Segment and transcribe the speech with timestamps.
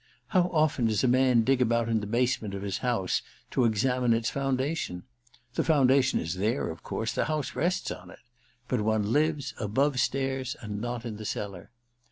[0.29, 4.31] How often does a man dig about the basement of his house to examine its
[4.31, 5.03] foundation?
[5.53, 8.17] The founda tion is there, of course— the house rests on it—
[8.67, 11.69] but one lives above stairs and not in the cellar.